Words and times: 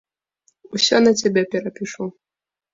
Усё 0.77 0.95
на 1.05 1.13
цябе 1.23 1.45
перапішу. 1.53 2.11